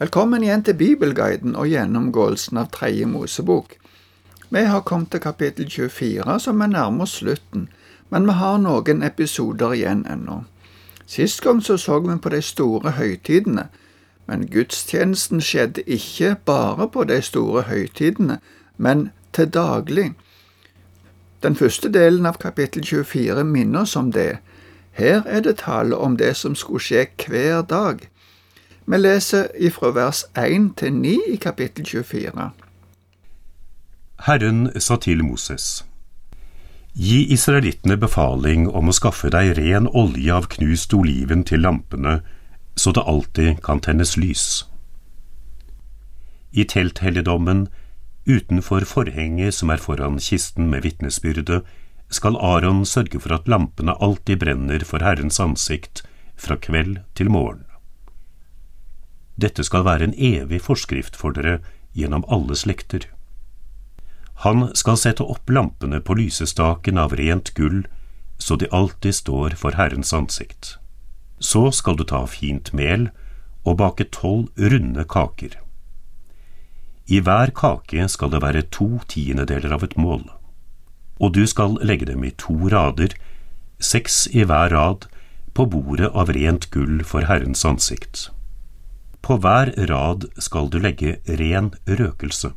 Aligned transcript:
Velkommen 0.00 0.42
igjen 0.42 0.62
til 0.64 0.74
Bibelguiden 0.80 1.56
og 1.60 1.66
gjennomgåelsen 1.68 2.56
av 2.56 2.70
Tredje 2.72 3.04
Mosebok. 3.04 3.74
Vi 4.48 4.60
har 4.64 4.80
kommet 4.80 5.10
til 5.12 5.20
kapittel 5.20 5.66
24, 5.70 6.38
som 6.40 6.60
er 6.60 6.70
nærmere 6.72 7.06
slutten, 7.06 7.66
men 8.08 8.24
vi 8.24 8.32
har 8.38 8.56
noen 8.64 9.02
episoder 9.04 9.74
igjen 9.76 10.06
ennå. 10.08 10.38
Sist 11.04 11.42
gang 11.44 11.60
så, 11.60 11.76
så 11.76 11.98
vi 12.00 12.16
på 12.16 12.32
de 12.32 12.40
store 12.42 12.94
høytidene, 12.96 13.66
men 14.26 14.46
gudstjenesten 14.48 15.44
skjedde 15.44 15.84
ikke 15.84 16.36
bare 16.48 16.88
på 16.88 17.04
de 17.04 17.20
store 17.22 17.66
høytidene, 17.68 18.38
men 18.78 19.10
til 19.36 19.52
daglig. 19.52 20.14
Den 21.42 21.56
første 21.56 21.92
delen 21.92 22.26
av 22.26 22.40
kapittel 22.40 22.86
24 22.88 23.44
minner 23.44 23.84
oss 23.84 23.96
om 24.00 24.08
det. 24.16 24.38
Her 24.92 25.20
er 25.26 25.44
det 25.44 25.58
tale 25.60 25.96
om 25.96 26.16
det 26.16 26.32
som 26.36 26.56
skulle 26.56 26.80
skje 26.80 27.04
hver 27.26 27.60
dag. 27.68 28.08
Vi 28.90 28.98
leser 28.98 29.46
ifra 29.54 29.92
vers 29.94 30.24
1 30.34 30.72
til 30.80 30.96
9 30.98 31.10
i 31.30 31.36
kapittel 31.38 31.86
24. 31.86 32.48
Herren 34.26 34.64
sa 34.82 34.96
til 34.96 35.22
Moses, 35.22 35.84
Gi 36.98 37.20
israelittene 37.30 37.94
befaling 38.02 38.66
om 38.66 38.90
å 38.90 38.96
skaffe 38.96 39.30
deg 39.30 39.52
ren 39.60 39.86
olje 39.86 40.34
av 40.34 40.50
knust 40.56 40.96
oliven 40.98 41.46
til 41.46 41.62
lampene, 41.62 42.16
så 42.74 42.90
det 42.90 43.06
alltid 43.06 43.62
kan 43.62 43.78
tennes 43.78 44.16
lys. 44.18 44.66
I 46.50 46.66
telthelligdommen, 46.66 47.68
utenfor 48.26 48.90
forhenget 48.90 49.54
som 49.54 49.70
er 49.70 49.78
foran 49.78 50.18
kisten 50.18 50.66
med 50.74 50.82
vitnesbyrde, 50.82 51.62
skal 52.10 52.42
Aron 52.42 52.82
sørge 52.82 53.22
for 53.22 53.38
at 53.38 53.46
lampene 53.46 53.94
alltid 54.02 54.42
brenner 54.42 54.82
for 54.82 54.98
Herrens 54.98 55.38
ansikt 55.38 56.02
fra 56.34 56.58
kveld 56.58 57.04
til 57.14 57.30
morgen. 57.30 57.69
Dette 59.40 59.64
skal 59.64 59.86
være 59.86 60.10
en 60.10 60.16
evig 60.16 60.60
forskrift 60.66 61.16
for 61.16 61.36
dere 61.36 61.60
gjennom 61.96 62.26
alle 62.28 62.56
slekter. 62.58 63.06
Han 64.44 64.70
skal 64.76 64.98
sette 65.00 65.24
opp 65.24 65.50
lampene 65.52 66.00
på 66.00 66.16
lysestaken 66.16 67.00
av 67.00 67.14
rent 67.16 67.52
gull, 67.56 67.82
så 68.40 68.56
de 68.56 68.68
alltid 68.72 69.14
står 69.14 69.56
for 69.60 69.76
Herrens 69.76 70.12
ansikt. 70.16 70.76
Så 71.40 71.68
skal 71.76 71.96
du 71.96 72.04
ta 72.08 72.22
fint 72.28 72.72
mel 72.76 73.10
og 73.68 73.76
bake 73.80 74.08
tolv 74.16 74.48
runde 74.56 75.04
kaker. 75.04 75.58
I 77.10 77.20
hver 77.20 77.52
kake 77.56 78.08
skal 78.08 78.32
det 78.32 78.40
være 78.44 78.64
to 78.72 79.00
tiendedeler 79.12 79.76
av 79.76 79.84
et 79.84 79.96
mål, 80.00 80.24
og 81.20 81.34
du 81.36 81.44
skal 81.48 81.76
legge 81.84 82.08
dem 82.08 82.24
i 82.24 82.32
to 82.40 82.56
rader, 82.72 83.12
seks 83.80 84.24
i 84.32 84.44
hver 84.48 84.72
rad, 84.72 85.08
på 85.52 85.66
bordet 85.68 86.12
av 86.14 86.30
rent 86.32 86.70
gull 86.72 87.02
for 87.04 87.28
Herrens 87.28 87.64
ansikt. 87.66 88.30
På 89.22 89.36
hver 89.36 89.72
rad 89.90 90.26
skal 90.38 90.70
du 90.70 90.78
legge 90.78 91.18
ren 91.26 91.72
røkelse. 91.86 92.52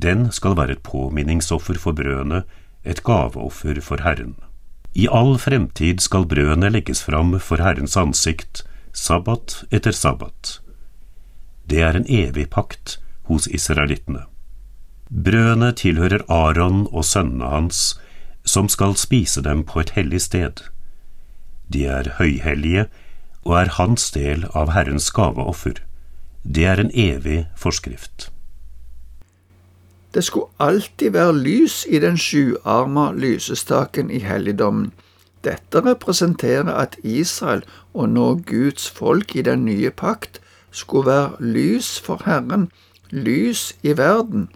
Den 0.00 0.30
skal 0.32 0.56
være 0.56 0.78
et 0.78 0.82
påminningsoffer 0.86 1.78
for 1.78 1.92
brødene, 1.92 2.44
et 2.84 3.02
gaveoffer 3.04 3.80
for 3.84 4.00
Herren. 4.00 4.36
I 4.94 5.06
all 5.12 5.36
fremtid 5.38 6.00
skal 6.00 6.26
brødene 6.26 6.70
legges 6.70 7.02
fram 7.04 7.36
for 7.40 7.62
Herrens 7.62 7.96
ansikt, 7.96 8.64
sabbat 8.92 9.64
etter 9.70 9.92
sabbat. 9.92 10.58
Det 11.70 11.82
er 11.82 11.98
en 11.98 12.08
evig 12.08 12.48
pakt 12.50 12.98
hos 13.28 13.46
israelittene. 13.46 14.24
Brødene 15.10 15.72
tilhører 15.72 16.24
Aron 16.28 16.86
og 16.90 17.04
sønnene 17.04 17.50
hans, 17.50 18.00
som 18.44 18.68
skal 18.68 18.96
spise 18.96 19.42
dem 19.42 19.62
på 19.66 19.82
et 19.82 19.94
hellig 19.98 20.22
sted. 20.26 20.64
De 21.72 21.86
er 21.86 22.14
høyhellige 22.18 22.86
og 23.44 23.56
er 23.60 23.72
hans 23.76 24.10
del 24.16 24.44
av 24.54 24.72
Herrens 24.74 25.10
gaveoffer. 25.10 25.80
Det 26.44 26.64
er 26.66 26.80
en 26.80 26.92
evig 26.94 27.46
forskrift. 27.56 28.30
Det 30.14 30.24
skulle 30.24 30.50
alltid 30.58 31.10
være 31.10 31.36
lys 31.38 31.86
i 31.88 31.98
den 32.02 32.18
sjuarma 32.18 33.12
lysestaken 33.12 34.10
i 34.10 34.18
helligdommen. 34.18 34.92
Dette 35.44 35.80
representerer 35.80 36.72
at 36.74 36.96
Israel, 37.02 37.62
og 37.94 38.08
nå 38.08 38.34
Guds 38.46 38.90
folk 38.90 39.36
i 39.36 39.42
den 39.42 39.64
nye 39.64 39.90
pakt, 39.90 40.40
skulle 40.70 41.06
være 41.06 41.36
lys 41.40 42.00
for 42.00 42.22
Herren, 42.24 42.70
lys 43.10 43.76
i 43.82 43.96
verden. 43.96 44.48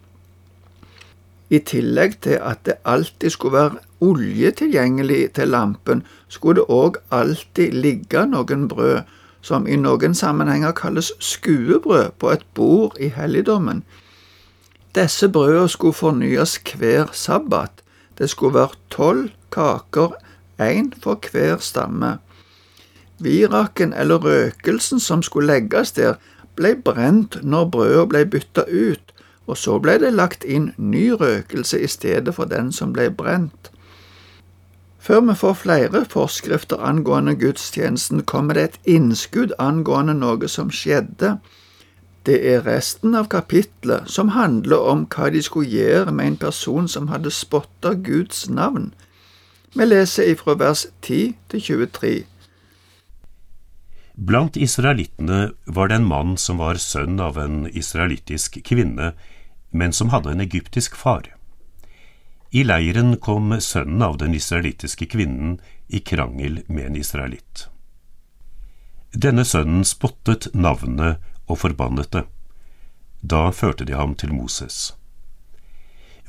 I 1.51 1.59
tillegg 1.59 2.21
til 2.25 2.39
at 2.41 2.65
det 2.67 2.81
alltid 2.85 3.31
skulle 3.31 3.59
være 3.59 3.83
olje 4.01 4.51
tilgjengelig 4.51 5.33
til 5.37 5.49
lampen, 5.49 6.03
skulle 6.29 6.61
det 6.61 6.71
òg 6.73 6.97
alltid 7.11 7.73
ligge 7.73 8.25
noen 8.27 8.69
brød, 8.69 9.05
som 9.45 9.67
i 9.69 9.77
noen 9.77 10.15
sammenhenger 10.17 10.73
kalles 10.73 11.13
skuebrød, 11.21 12.17
på 12.19 12.31
et 12.33 12.45
bord 12.55 12.97
i 13.01 13.11
helligdommen. 13.13 13.85
Disse 14.95 15.29
brødene 15.29 15.69
skulle 15.69 15.93
fornyes 15.93 16.59
hver 16.79 17.13
sabbat. 17.13 17.83
Det 18.19 18.31
skulle 18.31 18.55
være 18.55 18.79
tolv 18.91 19.31
kaker, 19.51 20.15
én 20.61 20.93
for 21.03 21.19
hver 21.33 21.57
stamme. 21.59 22.19
Viraken 23.19 23.93
eller 23.93 24.19
røkelsen 24.19 25.01
som 25.01 25.23
skulle 25.23 25.47
legges 25.47 25.93
der, 25.93 26.15
ble 26.57 26.77
brent 26.77 27.41
når 27.43 27.71
brødet 27.71 28.09
ble 28.09 28.25
bytta 28.31 28.65
ut, 28.71 29.14
og 29.47 29.59
så 29.61 29.79
ble 29.79 29.99
det 30.01 30.15
lagt 30.15 30.45
inn 30.45 30.73
ny 30.77 31.11
røkelse 31.21 31.81
i 31.81 31.89
stedet 31.91 32.35
for 32.35 32.49
den 32.49 32.73
som 32.73 32.93
ble 32.93 33.11
brent. 33.11 33.71
Før 35.05 35.21
vi 35.21 35.35
får 35.37 35.55
flere 35.61 36.05
forskrifter 36.09 36.81
angående 36.81 37.35
gudstjenesten, 37.37 38.23
kommer 38.25 38.55
det 38.55 38.63
et 38.65 38.79
innskudd 38.97 39.53
angående 39.59 40.15
noe 40.17 40.49
som 40.49 40.71
skjedde. 40.73 41.35
Det 42.25 42.39
er 42.55 42.65
resten 42.65 43.13
av 43.15 43.29
kapitlet 43.29 44.09
som 44.09 44.33
handler 44.33 44.81
om 44.81 45.03
hva 45.13 45.29
de 45.29 45.43
skulle 45.45 45.69
gjøre 45.69 46.13
med 46.13 46.27
en 46.27 46.39
person 46.47 46.89
som 46.89 47.11
hadde 47.13 47.31
spotta 47.31 47.93
Guds 47.93 48.49
navn. 48.49 48.95
Vi 49.77 49.85
leser 49.85 50.31
ifra 50.33 50.55
vers 50.57 50.87
10 51.03 51.35
til 51.53 51.61
23. 51.61 52.25
Blant 54.15 54.57
israelittene 54.57 55.51
var 55.67 55.89
det 55.89 55.95
en 55.95 56.07
mann 56.07 56.37
som 56.37 56.59
var 56.63 56.79
sønn 56.79 57.19
av 57.21 57.39
en 57.39 57.65
israelittisk 57.67 58.61
kvinne, 58.65 59.13
men 59.71 59.93
som 59.93 60.13
hadde 60.15 60.31
en 60.31 60.41
egyptisk 60.45 60.95
far. 60.97 61.27
I 62.55 62.63
leiren 62.63 63.17
kom 63.17 63.51
sønnen 63.61 64.03
av 64.03 64.19
den 64.19 64.35
israelittiske 64.35 65.09
kvinnen 65.11 65.59
i 65.89 65.99
krangel 65.99 66.63
med 66.69 66.87
en 66.87 66.97
israelitt. 66.97 67.67
Denne 69.11 69.43
sønnen 69.45 69.83
spottet 69.85 70.47
navnet 70.55 71.19
og 71.51 71.59
forbannet 71.65 72.13
det. 72.15 72.23
Da 73.21 73.51
førte 73.51 73.85
de 73.85 73.99
ham 73.99 74.15
til 74.15 74.31
Moses. 74.35 74.95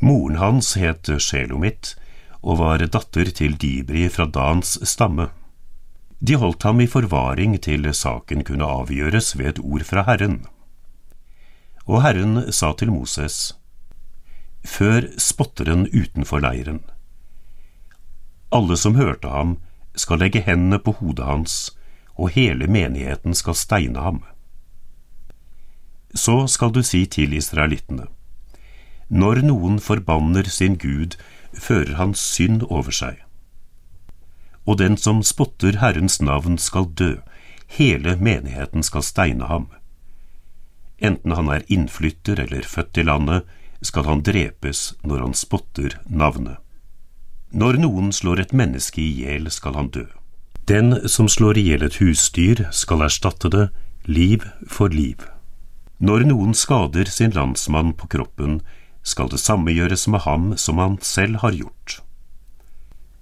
Moren 0.02 0.42
hans 0.42 0.74
het 0.82 1.10
Sjelomit 1.22 1.94
og 2.42 2.58
var 2.60 2.82
datter 2.82 3.30
til 3.30 3.54
Dibri 3.62 4.10
fra 4.10 4.26
Dans 4.26 4.78
stamme. 4.90 5.30
De 6.20 6.38
holdt 6.40 6.64
ham 6.64 6.80
i 6.82 6.88
forvaring 6.88 7.58
til 7.62 7.88
saken 7.94 8.44
kunne 8.48 8.66
avgjøres 8.66 9.36
ved 9.38 9.46
et 9.46 9.60
ord 9.60 9.84
fra 9.84 10.06
Herren. 10.08 10.46
Og 11.86 12.02
Herren 12.02 12.52
sa 12.52 12.72
til 12.74 12.92
Moses, 12.92 13.56
før 14.66 15.06
spotteren 15.22 15.86
utenfor 15.94 16.42
leiren. 16.42 16.80
Alle 18.52 18.78
som 18.78 18.96
hørte 18.96 19.30
ham, 19.30 19.58
skal 19.96 20.20
legge 20.20 20.42
hendene 20.42 20.80
på 20.80 20.96
hodet 21.00 21.26
hans, 21.26 21.76
og 22.16 22.32
hele 22.36 22.68
menigheten 22.68 23.36
skal 23.36 23.56
steine 23.56 24.00
ham. 24.00 24.24
Så 26.16 26.48
skal 26.48 26.72
du 26.72 26.82
si 26.84 27.06
til 27.06 27.36
israelittene, 27.36 28.08
når 29.10 29.44
noen 29.46 29.80
forbanner 29.84 30.48
sin 30.50 30.80
Gud, 30.80 31.20
fører 31.54 31.96
han 32.00 32.16
synd 32.18 32.64
over 32.70 32.92
seg. 32.92 33.25
Og 34.66 34.80
den 34.82 34.98
som 34.98 35.22
spotter 35.24 35.80
Herrens 35.82 36.20
navn 36.22 36.58
skal 36.58 36.90
dø, 36.98 37.16
hele 37.78 38.16
menigheten 38.18 38.84
skal 38.84 39.06
steine 39.06 39.50
ham. 39.50 39.70
Enten 40.98 41.36
han 41.36 41.50
er 41.52 41.66
innflytter 41.68 42.40
eller 42.40 42.66
født 42.66 42.98
i 42.98 43.06
landet, 43.06 43.46
skal 43.82 44.08
han 44.10 44.24
drepes 44.26 44.94
når 45.04 45.26
han 45.28 45.36
spotter 45.38 46.00
navnet. 46.10 46.58
Når 47.56 47.78
noen 47.84 48.12
slår 48.12 48.42
et 48.42 48.54
menneske 48.54 49.02
i 49.04 49.12
hjel, 49.22 49.52
skal 49.52 49.78
han 49.78 49.92
dø. 49.94 50.06
Den 50.66 51.08
som 51.08 51.30
slår 51.30 51.60
i 51.62 51.68
hjel 51.70 51.86
et 51.86 52.00
husdyr, 52.02 52.66
skal 52.74 53.06
erstatte 53.06 53.52
det, 53.54 53.68
liv 54.10 54.44
for 54.68 54.90
liv. 54.90 55.22
Når 56.00 56.26
noen 56.32 56.58
skader 56.58 57.08
sin 57.08 57.36
landsmann 57.36 57.94
på 57.94 58.10
kroppen, 58.12 58.60
skal 59.06 59.30
det 59.30 59.40
samme 59.40 59.72
gjøres 59.72 60.08
med 60.10 60.26
ham 60.26 60.50
som 60.58 60.82
han 60.82 60.98
selv 61.06 61.40
har 61.46 61.54
gjort. 61.54 62.02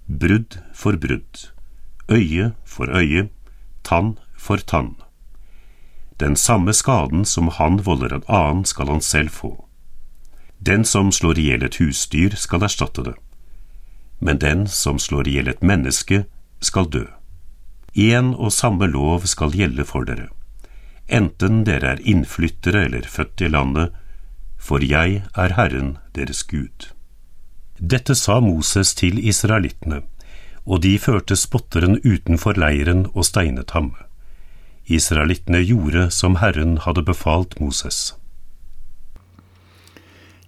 Brudd 0.06 0.58
for 0.74 0.96
brudd, 0.96 1.48
øye 2.10 2.52
for 2.64 2.90
øye, 2.92 3.28
tann 3.84 4.18
for 4.36 4.56
tann. 4.56 4.96
Den 6.20 6.36
samme 6.36 6.72
skaden 6.72 7.24
som 7.24 7.48
han 7.48 7.80
volder 7.86 8.14
en 8.14 8.26
annen, 8.28 8.64
skal 8.64 8.86
han 8.88 9.00
selv 9.00 9.30
få. 9.30 9.64
Den 10.66 10.84
som 10.84 11.12
slår 11.12 11.38
i 11.38 11.48
hjel 11.48 11.64
et 11.64 11.76
husdyr, 11.80 12.36
skal 12.36 12.62
erstatte 12.62 13.02
det, 13.04 13.14
men 14.20 14.38
den 14.38 14.66
som 14.66 14.98
slår 14.98 15.28
i 15.28 15.38
hjel 15.38 15.48
et 15.48 15.62
menneske, 15.62 16.24
skal 16.60 16.88
dø. 16.88 17.04
Én 17.96 18.34
og 18.34 18.52
samme 18.52 18.86
lov 18.86 19.26
skal 19.26 19.52
gjelde 19.52 19.84
for 19.84 20.04
dere. 20.04 20.28
enten 21.08 21.64
dere 21.64 21.86
er 21.86 22.00
innflyttere 22.00 22.84
eller 22.84 23.02
født 23.02 23.40
i 23.40 23.48
landet, 23.48 23.92
for 24.58 24.80
jeg 24.80 25.22
er 25.36 25.52
Herren 25.52 25.98
deres 26.14 26.42
Gud. 26.42 26.93
Dette 27.78 28.14
sa 28.14 28.38
Moses 28.40 28.94
til 28.94 29.18
israelittene, 29.18 30.02
og 30.64 30.82
de 30.82 30.98
førte 30.98 31.34
spotteren 31.36 31.98
utenfor 32.04 32.54
leiren 32.54 33.06
og 33.14 33.24
steinet 33.26 33.74
ham. 33.74 33.94
Israelittene 34.86 35.58
gjorde 35.64 36.10
som 36.10 36.36
Herren 36.36 36.78
hadde 36.78 37.02
befalt 37.02 37.58
Moses. 37.60 38.14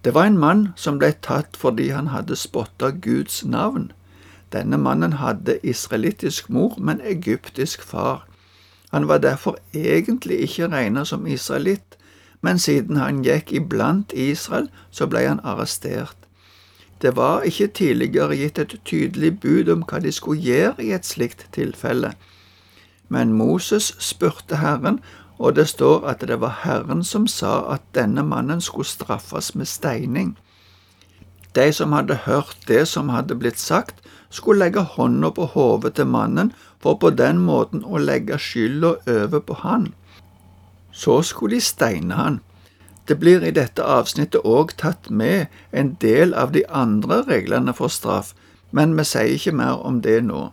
Det 0.05 0.14
var 0.14 0.28
en 0.31 0.38
mann 0.38 0.69
som 0.76 1.00
ble 1.02 1.17
tatt 1.19 1.56
fordi 1.58 1.88
han 1.90 2.12
hadde 2.14 2.37
spotta 2.38 2.93
Guds 2.94 3.44
navn. 3.44 3.90
Denne 4.52 4.78
mannen 4.78 5.19
hadde 5.19 5.58
israelittisk 5.67 6.49
mor, 6.49 6.76
men 6.78 7.00
egyptisk 7.02 7.82
far. 7.82 8.23
Han 8.93 9.08
var 9.08 9.19
derfor 9.19 9.58
egentlig 9.75 10.38
ikke 10.46 10.70
regnet 10.70 11.08
som 11.08 11.26
israelitt, 11.26 11.99
men 12.40 12.58
siden 12.58 12.96
han 12.96 13.25
gikk 13.25 13.50
iblant 13.52 14.12
Israel, 14.14 14.70
så 14.90 15.11
ble 15.11 15.26
han 15.26 15.43
arrestert. 15.43 16.25
Det 17.03 17.17
var 17.17 17.43
ikke 17.45 17.67
tidligere 17.67 18.37
gitt 18.37 18.59
et 18.59 18.75
tydelig 18.85 19.41
bud 19.41 19.69
om 19.69 19.85
hva 19.85 20.01
de 20.01 20.13
skulle 20.13 20.41
gjøre 20.41 20.85
i 20.85 20.93
et 20.97 21.05
slikt 21.05 21.45
tilfelle. 21.53 22.15
Men 23.09 23.33
Moses 23.37 23.93
spurte 23.99 24.57
Herren, 24.57 25.01
og 25.39 25.57
det 25.57 25.69
står 25.69 26.07
at 26.09 26.25
det 26.25 26.41
var 26.41 26.63
Herren 26.65 27.05
som 27.05 27.27
sa 27.29 27.59
at 27.75 27.85
denne 27.95 28.25
mannen 28.25 28.61
skulle 28.61 28.89
straffes 28.89 29.55
med 29.55 29.69
steining. 29.69 30.37
De 31.57 31.73
som 31.73 31.93
hadde 31.93 32.17
hørt 32.25 32.57
det 32.69 32.87
som 32.89 33.09
hadde 33.09 33.37
blitt 33.37 33.59
sagt, 33.59 34.01
skulle 34.31 34.65
legge 34.65 34.81
hånda 34.81 35.31
på 35.31 35.45
hodet 35.53 35.95
til 35.95 36.07
mannen 36.07 36.53
for 36.81 36.97
på 37.01 37.11
den 37.11 37.39
måten 37.39 37.85
å 37.85 38.01
legge 38.01 38.39
skylda 38.39 38.97
over 39.07 39.41
på 39.41 39.55
han. 39.63 39.93
Så 40.93 41.23
skulle 41.23 41.57
de 41.57 41.61
steine 41.61 42.15
han. 42.15 42.41
Det 43.06 43.14
blir 43.14 43.44
i 43.44 43.55
dette 43.55 43.82
avsnittet 43.82 44.43
òg 44.43 44.75
tatt 44.82 45.11
med 45.11 45.47
en 45.70 45.94
del 46.03 46.35
av 46.35 46.53
de 46.53 46.64
andre 46.67 47.23
reglene 47.29 47.75
for 47.75 47.93
straff, 47.93 48.35
men 48.75 48.97
vi 48.99 49.05
sier 49.06 49.37
ikke 49.37 49.55
mer 49.55 49.85
om 49.87 50.00
det 50.03 50.19
nå. 50.26 50.49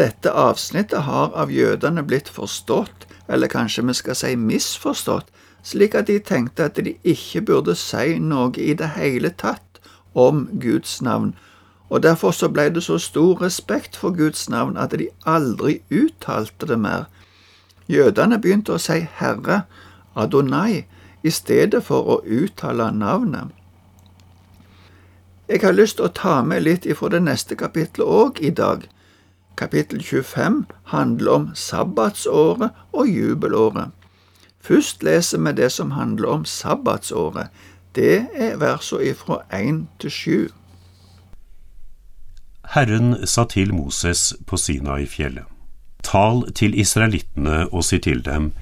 Dette 0.00 0.32
avsnittet 0.32 1.04
har 1.04 1.34
av 1.36 1.52
jødene 1.52 2.02
blitt 2.06 2.30
forstått, 2.32 3.04
eller 3.28 3.52
kanskje 3.52 3.84
vi 3.86 3.94
skal 3.98 4.16
si 4.16 4.32
misforstått, 4.36 5.28
slik 5.62 5.94
at 5.94 6.08
de 6.08 6.16
tenkte 6.18 6.70
at 6.70 6.80
de 6.80 6.96
ikke 7.04 7.44
burde 7.50 7.76
si 7.76 8.16
noe 8.18 8.56
i 8.56 8.72
det 8.74 8.94
hele 8.96 9.34
tatt 9.36 9.82
om 10.14 10.46
Guds 10.62 11.02
navn, 11.04 11.34
og 11.90 12.02
derfor 12.02 12.32
så 12.32 12.48
ble 12.48 12.70
det 12.72 12.86
så 12.86 12.96
stor 12.98 13.42
respekt 13.42 13.98
for 14.00 14.16
Guds 14.16 14.48
navn 14.48 14.78
at 14.78 14.96
de 14.96 15.10
aldri 15.26 15.82
uttalte 15.90 16.66
det 16.70 16.78
mer. 16.78 17.10
Jødene 17.90 18.38
begynte 18.40 18.78
å 18.78 18.80
si 18.80 19.02
Herre, 19.18 19.64
Adonai, 20.20 20.84
i 21.22 21.30
stedet 21.30 21.84
for 21.84 22.06
å 22.08 22.20
uttale 22.24 22.90
navnet. 22.92 23.50
Jeg 25.50 25.60
har 25.62 25.74
lyst 25.74 25.98
til 25.98 26.06
å 26.06 26.14
ta 26.14 26.40
med 26.46 26.62
litt 26.62 26.86
ifra 26.86 27.10
det 27.10 27.24
neste 27.26 27.56
kapittelet 27.58 28.06
òg 28.06 28.38
i 28.40 28.52
dag. 28.54 28.86
Kapittel 29.58 30.02
25 30.02 30.62
handler 30.92 31.32
om 31.32 31.48
sabbatsåret 31.54 32.70
og 32.92 33.08
jubelåret. 33.08 33.90
Først 34.60 35.02
leser 35.02 35.42
vi 35.42 35.52
det 35.52 35.72
som 35.72 35.90
handler 35.90 36.28
om 36.28 36.44
sabbatsåret. 36.44 37.50
Det 37.94 38.26
er 38.34 38.56
versene 38.56 39.10
ifra 39.10 39.42
1 39.50 39.86
til 39.98 40.10
7. 40.10 40.48
Herren 42.70 43.26
sa 43.26 43.44
til 43.44 43.74
Moses 43.74 44.34
på 44.46 44.56
Sinai-fjellet, 44.56 45.44
Tal 46.02 46.44
til 46.54 46.78
israelittene 46.78 47.66
og 47.72 47.82
si 47.84 47.98
til 47.98 48.22
dem, 48.24 48.52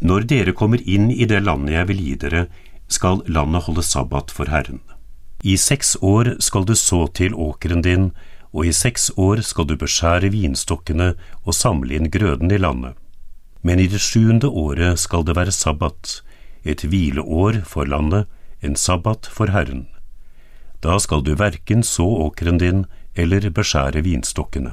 Når 0.00 0.26
dere 0.32 0.56
kommer 0.56 0.80
inn 0.88 1.10
i 1.10 1.26
det 1.28 1.42
landet 1.44 1.76
jeg 1.76 1.88
vil 1.90 2.00
gi 2.00 2.14
dere, 2.22 2.46
skal 2.88 3.20
landet 3.28 3.66
holde 3.66 3.84
sabbat 3.84 4.32
for 4.32 4.50
Herren. 4.50 4.80
I 5.44 5.56
seks 5.56 5.96
år 6.00 6.34
skal 6.40 6.66
du 6.68 6.74
så 6.76 7.06
til 7.16 7.36
åkeren 7.36 7.84
din, 7.84 8.10
og 8.52 8.66
i 8.66 8.72
seks 8.74 9.10
år 9.16 9.44
skal 9.46 9.68
du 9.68 9.76
beskjære 9.78 10.32
vinstokkene 10.34 11.12
og 11.44 11.54
samle 11.54 11.96
inn 11.96 12.10
grøden 12.12 12.50
i 12.50 12.58
landet. 12.58 12.96
Men 13.62 13.80
i 13.80 13.86
det 13.92 14.00
sjuende 14.00 14.48
året 14.48 14.98
skal 14.98 15.24
det 15.24 15.36
være 15.36 15.54
sabbat, 15.54 16.20
et 16.64 16.84
hvileår 16.84 17.62
for 17.68 17.88
landet, 17.88 18.26
en 18.60 18.76
sabbat 18.76 19.28
for 19.30 19.52
Herren. 19.52 19.86
Da 20.80 20.98
skal 20.98 21.22
du 21.24 21.34
verken 21.36 21.84
så 21.84 22.04
åkeren 22.26 22.58
din 22.58 22.84
eller 23.14 23.48
beskjære 23.52 24.02
vinstokkene. 24.04 24.72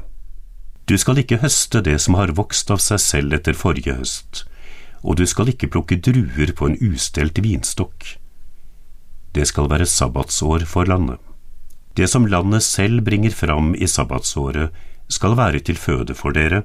Du 0.88 0.96
skal 0.98 1.20
ikke 1.20 1.42
høste 1.44 1.82
det 1.84 2.00
som 2.00 2.16
har 2.16 2.32
vokst 2.36 2.72
av 2.72 2.80
seg 2.80 3.00
selv 3.04 3.36
etter 3.36 3.56
forrige 3.60 3.98
høst, 4.00 4.46
og 5.04 5.18
du 5.18 5.26
skal 5.26 5.52
ikke 5.52 5.70
plukke 5.74 6.00
druer 6.02 6.54
på 6.56 6.70
en 6.70 6.78
ustelt 6.82 7.40
vinstokk. 7.44 8.18
Det 9.36 9.48
skal 9.48 9.70
være 9.70 9.86
sabbatsår 9.86 10.66
for 10.66 10.90
landet. 10.90 11.20
Det 11.98 12.10
som 12.10 12.26
landet 12.26 12.64
selv 12.64 13.02
bringer 13.06 13.34
fram 13.34 13.74
i 13.76 13.88
sabbatsåret, 13.88 14.70
skal 15.10 15.38
være 15.38 15.60
til 15.60 15.78
føde 15.78 16.16
for 16.16 16.36
dere, 16.36 16.64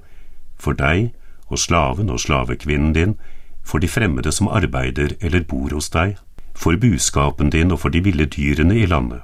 for 0.59 0.73
deg 0.73 1.13
og 1.49 1.59
slaven 1.59 2.11
og 2.11 2.21
slavekvinnen 2.21 2.93
din, 2.93 3.15
for 3.63 3.79
de 3.79 3.89
fremmede 3.89 4.33
som 4.33 4.49
arbeider 4.49 5.15
eller 5.21 5.45
bor 5.45 5.71
hos 5.71 5.91
deg, 5.95 6.17
for 6.55 6.77
buskapen 6.77 7.51
din 7.51 7.73
og 7.73 7.81
for 7.85 7.95
de 7.95 8.03
ville 8.05 8.27
dyrene 8.27 8.77
i 8.79 8.87
landet. 8.87 9.23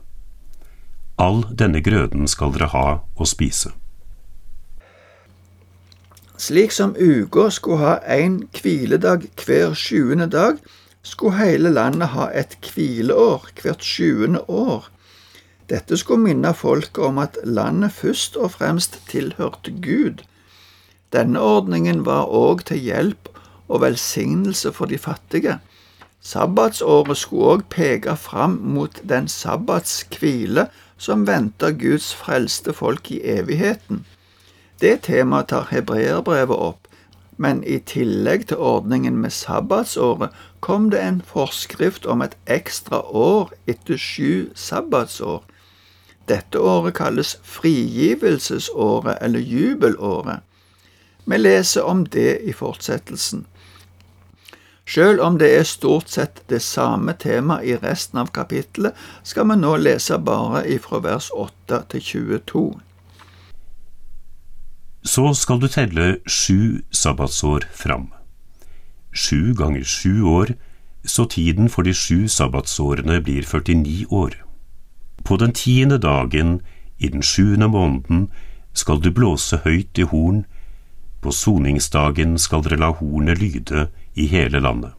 All 1.18 1.42
denne 1.58 1.82
grøden 1.82 2.28
skal 2.30 2.54
dere 2.54 2.70
ha 2.72 2.86
og 3.16 3.26
spise. 3.26 3.72
Slik 6.38 6.72
som 6.72 6.94
uka 6.96 7.50
skulle 7.50 7.82
ha 7.82 7.94
en 8.14 8.44
hviledag 8.54 9.24
hver 9.42 9.74
sjuende 9.74 10.28
dag, 10.30 10.60
skulle 11.02 11.36
hele 11.36 11.72
landet 11.74 12.12
ha 12.14 12.28
et 12.30 12.54
hvileår 12.62 13.48
hvert 13.58 13.82
sjuende 13.82 14.44
år. 14.46 14.86
Dette 15.68 15.98
skulle 15.98 16.22
minne 16.28 16.52
folket 16.54 17.00
om 17.04 17.18
at 17.18 17.38
landet 17.44 17.92
først 17.92 18.36
og 18.36 18.52
fremst 18.54 19.00
tilhørte 19.10 19.74
Gud. 19.82 20.22
Denne 21.12 21.40
ordningen 21.42 22.04
var 22.06 22.30
òg 22.30 22.62
til 22.70 22.86
hjelp 22.86 23.28
og 23.68 23.82
velsignelse 23.82 24.72
for 24.72 24.86
de 24.86 24.98
fattige. 24.98 25.58
Sabbatsåret 26.22 27.18
skulle 27.18 27.56
òg 27.56 27.64
peke 27.72 28.14
fram 28.16 28.60
mot 28.62 29.02
den 29.02 29.26
sabbatskvile 29.28 30.68
som 30.98 31.26
venter 31.26 31.74
Guds 31.74 32.12
frelste 32.14 32.72
folk 32.72 33.10
i 33.10 33.20
evigheten. 33.24 34.04
Det 34.80 35.02
temaet 35.08 35.48
tar 35.50 35.66
hebreerbrevet 35.72 36.54
opp, 36.54 36.86
men 37.36 37.64
i 37.66 37.78
tillegg 37.82 38.48
til 38.50 38.62
ordningen 38.62 39.18
med 39.18 39.34
sabbatsåret 39.34 40.34
kom 40.62 40.90
det 40.90 41.00
en 41.02 41.20
forskrift 41.26 42.06
om 42.06 42.22
et 42.22 42.36
ekstra 42.46 43.00
år 43.02 43.50
etter 43.66 43.98
sju 43.98 44.50
sabbatsår. 44.54 45.42
Dette 46.30 46.60
året 46.60 46.94
kalles 46.98 47.36
frigivelsesåret 47.42 49.18
eller 49.22 49.40
jubelåret. 49.40 50.42
Vi 51.24 51.36
leser 51.38 51.82
om 51.82 52.06
det 52.06 52.40
i 52.46 52.52
fortsettelsen. 52.52 53.46
Selv 54.88 55.20
om 55.20 55.38
det 55.38 55.50
er 55.58 55.66
stort 55.68 56.08
sett 56.08 56.42
det 56.48 56.62
samme 56.64 57.12
temaet 57.12 57.66
i 57.68 57.76
resten 57.76 58.22
av 58.22 58.30
kapittelet, 58.32 58.94
skal 59.22 59.50
vi 59.50 59.58
nå 59.60 59.74
lese 59.76 60.16
bare 60.18 60.64
ifra 60.70 61.02
vers 61.04 61.28
8 61.34 61.82
til 61.92 62.06
22. 62.12 62.68
Så 65.08 65.30
skal 65.34 65.60
du 65.62 65.68
telle 65.72 66.18
sju 66.28 66.82
sabbatsår 66.92 67.64
fram. 67.72 68.10
Sju 69.12 69.54
ganger 69.56 69.84
sju 69.84 70.22
år, 70.28 70.52
så 71.04 71.24
tiden 71.24 71.70
for 71.72 71.86
de 71.88 71.94
sju 71.96 72.28
sabbatsårene 72.28 73.16
blir 73.24 73.46
49 73.46 74.04
år. 74.10 74.36
På 75.24 75.40
den 75.40 75.56
tiende 75.56 75.98
dagen 75.98 76.60
i 76.98 77.08
den 77.08 77.24
sjuende 77.24 77.70
måneden 77.72 78.28
skal 78.76 79.00
du 79.00 79.08
blåse 79.14 79.62
høyt 79.64 79.98
i 79.98 80.04
horn, 80.12 80.44
på 81.24 81.32
soningsdagen 81.32 82.36
skal 82.38 82.66
dere 82.66 82.82
la 82.84 82.92
hornet 83.00 83.40
lyde 83.40 83.88
i 84.14 84.28
hele 84.28 84.60
landet. 84.60 84.92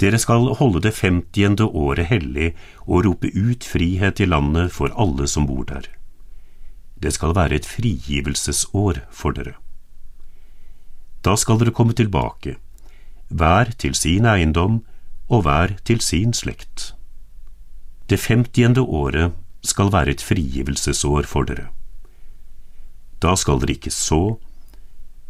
Dere 0.00 0.18
skal 0.18 0.54
holde 0.58 0.80
det 0.86 0.96
femtiende 0.96 1.68
året 1.68 2.08
hellig 2.08 2.54
og 2.86 3.04
rope 3.04 3.28
ut 3.36 3.68
frihet 3.68 4.20
i 4.20 4.32
landet 4.32 4.72
for 4.72 4.94
alle 4.96 5.28
som 5.28 5.46
bor 5.46 5.68
der. 5.68 5.90
Det 7.02 7.12
skal 7.12 7.34
være 7.34 7.58
et 7.58 7.66
frigivelsesår 7.66 9.02
for 9.10 9.34
dere. 9.34 9.56
Da 11.24 11.34
skal 11.38 11.58
dere 11.58 11.74
komme 11.74 11.94
tilbake, 11.98 12.56
hver 13.28 13.72
til 13.78 13.94
sin 13.94 14.26
eiendom 14.26 14.82
og 15.28 15.42
hver 15.46 15.76
til 15.84 16.00
sin 16.00 16.34
slekt. 16.34 16.92
Det 18.10 18.20
femtiende 18.20 18.82
året 18.82 19.32
skal 19.62 19.92
være 19.92 20.10
et 20.10 20.22
frigivelsesår 20.22 21.26
for 21.26 21.46
dere. 21.48 21.70
Da 23.22 23.34
skal 23.38 23.60
dere 23.62 23.76
ikke 23.78 23.94
så, 23.94 24.36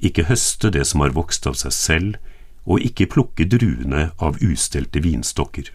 ikke 0.00 0.26
høste 0.28 0.72
det 0.72 0.86
som 0.88 1.04
har 1.04 1.14
vokst 1.14 1.46
av 1.46 1.56
seg 1.60 1.76
selv, 1.76 2.16
og 2.64 2.80
ikke 2.80 3.10
plukke 3.10 3.46
druene 3.48 4.10
av 4.22 4.38
ustelte 4.42 5.02
vinstokker. 5.02 5.72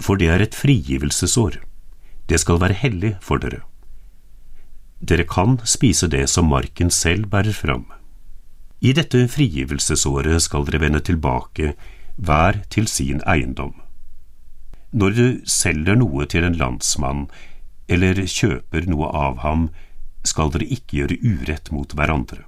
For 0.00 0.16
det 0.16 0.30
er 0.32 0.42
et 0.44 0.56
frigivelsesår. 0.56 1.60
Det 2.28 2.40
skal 2.40 2.60
være 2.60 2.78
hellig 2.82 3.16
for 3.24 3.42
dere. 3.42 3.62
Dere 5.00 5.24
kan 5.24 5.58
spise 5.64 6.08
det 6.12 6.26
som 6.28 6.50
marken 6.52 6.90
selv 6.92 7.30
bærer 7.32 7.56
fram. 7.56 7.86
I 8.80 8.92
dette 8.96 9.26
frigivelsesåret 9.28 10.42
skal 10.44 10.66
dere 10.68 10.80
vende 10.84 11.00
tilbake, 11.04 11.74
hver 12.16 12.60
til 12.72 12.88
sin 12.88 13.20
eiendom. 13.28 13.74
Når 14.92 15.16
du 15.16 15.26
selger 15.48 15.96
noe 15.96 16.26
til 16.26 16.44
en 16.44 16.56
landsmann, 16.60 17.28
eller 17.88 18.20
kjøper 18.26 18.88
noe 18.90 19.08
av 19.08 19.40
ham, 19.44 19.68
skal 20.24 20.52
dere 20.52 20.68
ikke 20.68 21.00
gjøre 21.00 21.20
urett 21.24 21.70
mot 21.72 21.92
hverandre. 21.96 22.44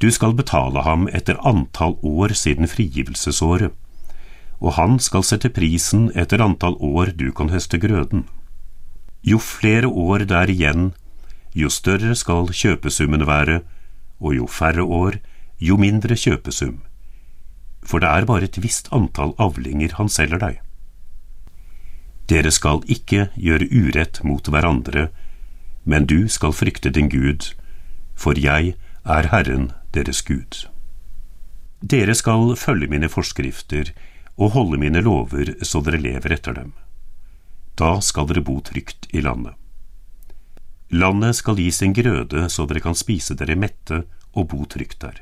Du 0.00 0.08
skal 0.12 0.36
betale 0.36 0.84
ham 0.84 1.08
etter 1.08 1.40
antall 1.48 1.96
år 2.04 2.32
siden 2.36 2.68
frigivelsesåret, 2.68 3.72
og 4.60 4.76
han 4.76 4.98
skal 5.00 5.24
sette 5.24 5.52
prisen 5.52 6.08
etter 6.16 6.40
antall 6.44 6.76
år 6.80 7.12
du 7.16 7.30
kan 7.36 7.52
høste 7.52 7.80
grøden. 7.80 8.24
Jo 9.26 9.40
flere 9.42 9.88
år 9.90 10.22
det 10.30 10.36
er 10.38 10.52
igjen, 10.52 10.92
jo 11.56 11.70
større 11.72 12.14
skal 12.14 12.52
kjøpesummen 12.54 13.26
være, 13.26 13.62
og 14.20 14.36
jo 14.36 14.46
færre 14.46 14.84
år, 14.84 15.18
jo 15.58 15.76
mindre 15.80 16.14
kjøpesum, 16.14 16.82
for 17.82 18.02
det 18.02 18.08
er 18.12 18.28
bare 18.28 18.46
et 18.46 18.60
visst 18.62 18.88
antall 18.94 19.34
avlinger 19.42 19.96
han 19.98 20.12
selger 20.12 20.42
deg. 20.42 20.60
Dere 22.30 22.50
skal 22.50 22.82
ikke 22.90 23.28
gjøre 23.34 23.68
urett 23.70 24.22
mot 24.26 24.46
hverandre, 24.50 25.08
men 25.84 26.06
du 26.06 26.28
skal 26.28 26.54
frykte 26.54 26.90
din 26.90 27.10
Gud, 27.10 27.52
for 28.14 28.38
jeg 28.38 28.74
er 29.04 29.30
Herren 29.30 29.70
deres 29.94 30.22
Gud. 30.26 30.66
Dere 31.82 32.14
skal 32.14 32.56
følge 32.58 32.90
mine 32.90 33.08
forskrifter 33.08 33.92
og 34.36 34.54
holde 34.56 34.78
mine 34.82 35.02
lover 35.02 35.54
så 35.62 35.82
dere 35.84 36.02
lever 36.02 36.34
etter 36.34 36.56
dem. 36.56 36.74
Da 37.76 38.00
skal 38.00 38.28
dere 38.30 38.40
bo 38.44 38.60
trygt 38.64 39.08
i 39.12 39.20
landet. 39.20 39.54
Landet 40.88 41.36
skal 41.36 41.58
gi 41.60 41.70
sin 41.74 41.92
grøde 41.92 42.46
så 42.52 42.64
dere 42.66 42.80
kan 42.80 42.96
spise 42.96 43.36
dere 43.36 43.58
mette 43.58 44.04
og 44.32 44.48
bo 44.52 44.64
trygt 44.64 45.00
der. 45.02 45.20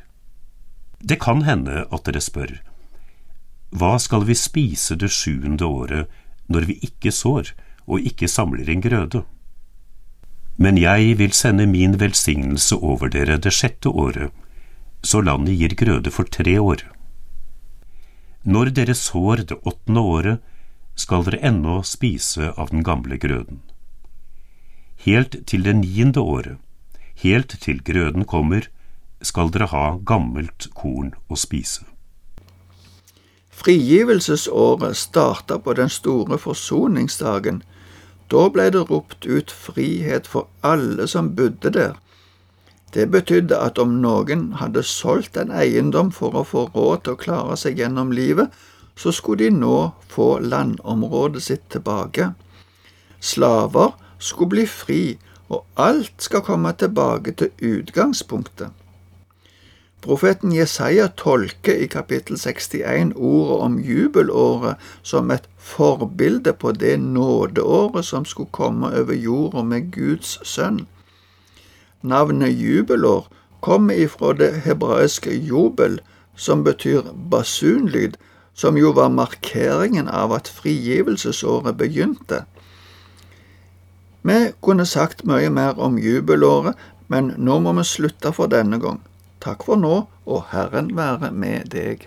Det 1.01 1.19
kan 1.21 1.43
hende 1.45 1.85
at 1.91 2.07
dere 2.07 2.23
spør, 2.23 2.53
hva 3.75 3.97
skal 3.99 4.23
vi 4.29 4.37
spise 4.39 4.95
det 4.95 5.11
sjuende 5.11 5.67
året 5.67 6.11
når 6.47 6.67
vi 6.69 6.77
ikke 6.87 7.11
sår 7.11 7.51
og 7.91 8.07
ikke 8.07 8.31
samler 8.31 8.69
inn 8.71 8.85
grøde? 8.85 9.25
Men 10.57 10.79
jeg 10.79 11.17
vil 11.19 11.35
sende 11.35 11.67
min 11.67 11.99
velsignelse 11.99 12.79
over 12.79 13.11
dere 13.11 13.41
det 13.43 13.51
sjette 13.57 13.91
året, 13.91 14.31
så 15.03 15.21
landet 15.21 15.59
gir 15.59 15.75
grøde 15.75 16.13
for 16.15 16.31
tre 16.31 16.55
år. 16.63 16.85
Når 18.47 18.71
dere 18.77 18.95
sår 18.95 19.43
det 19.51 19.59
åttende 19.67 20.01
året, 20.01 20.39
skal 20.95 21.25
dere 21.27 21.41
ennå 21.43 21.83
spise 21.83 22.53
av 22.57 22.71
den 22.71 22.85
gamle 22.87 23.19
grøden. 23.19 23.63
Helt 25.05 25.37
til 25.47 25.65
det 25.67 25.75
niende 25.81 26.21
året, 26.21 26.59
helt 27.23 27.57
til 27.61 27.83
grøden 27.85 28.25
kommer, 28.25 28.69
skal 29.23 29.51
dere 29.53 29.69
ha 29.73 29.85
gammelt 30.07 30.69
korn 30.77 31.13
å 31.29 31.39
spise. 31.39 31.85
Frigivelsesåret 33.55 34.97
starta 34.97 35.59
på 35.59 35.75
den 35.79 35.91
store 35.93 36.39
forsoningsdagen, 36.39 37.63
da 38.31 38.49
ble 38.51 38.71
det 38.75 38.87
ropt 38.91 39.27
ut 39.27 39.53
frihet 39.53 40.27
for 40.27 40.49
alle 40.63 41.07
som 41.09 41.35
bodde 41.37 41.71
der. 41.71 41.95
Det 42.95 43.09
betydde 43.11 43.59
at 43.59 43.79
om 43.79 43.97
noen 44.03 44.53
hadde 44.61 44.83
solgt 44.87 45.37
en 45.37 45.51
eiendom 45.51 46.13
for 46.15 46.35
å 46.39 46.45
få 46.47 46.69
råd 46.75 47.05
til 47.05 47.15
å 47.15 47.21
klare 47.21 47.57
seg 47.59 47.81
gjennom 47.83 48.13
livet, 48.15 48.51
så 48.97 49.13
skulle 49.13 49.45
de 49.45 49.51
nå 49.51 49.91
få 50.09 50.39
landområdet 50.39 51.43
sitt 51.43 51.67
tilbake. 51.71 52.33
Slaver 53.21 53.97
skulle 54.19 54.49
bli 54.49 54.67
fri, 54.67 55.03
og 55.49 55.65
alt 55.77 56.15
skal 56.19 56.41
komme 56.41 56.73
tilbake 56.79 57.33
til 57.33 57.51
utgangspunktet. 57.61 58.71
Profeten 60.05 60.53
Jesaja 60.53 61.07
tolker 61.17 61.79
i 61.81 61.87
kapittel 61.89 62.37
61 62.37 63.15
ordet 63.17 63.61
om 63.65 63.79
jubelåret 63.81 64.77
som 65.03 65.31
et 65.31 65.47
forbilde 65.57 66.53
på 66.53 66.73
det 66.73 66.99
nådeåret 67.01 68.05
som 68.05 68.25
skulle 68.29 68.53
komme 68.53 68.91
over 68.93 69.15
jorda 69.15 69.63
med 69.63 69.89
Guds 69.93 70.39
sønn. 70.45 70.85
Navnet 72.03 72.53
jubelår 72.53 73.31
kommer 73.61 73.95
ifra 73.95 74.35
det 74.37 74.51
hebraiske 74.67 75.33
jubel, 75.33 76.01
som 76.37 76.65
betyr 76.65 77.09
basunlyd, 77.31 78.21
som 78.55 78.79
jo 78.79 78.93
var 78.95 79.11
markeringen 79.11 80.09
av 80.09 80.33
at 80.33 80.49
frigivelsesåret 80.49 81.77
begynte. 81.79 82.45
Vi 84.25 84.39
kunne 84.65 84.87
sagt 84.87 85.27
mye 85.29 85.51
mer 85.53 85.77
om 85.77 85.99
jubelåret, 86.01 86.79
men 87.13 87.35
nå 87.37 87.59
må 87.61 87.75
vi 87.77 87.85
slutte 87.85 88.33
for 88.33 88.49
denne 88.49 88.79
gang. 88.81 89.03
Takk 89.45 89.67
for 89.67 89.77
nå, 89.77 90.07
og 90.25 90.47
Herren 90.55 90.95
være 90.97 91.29
med 91.35 91.69
deg. 91.75 92.07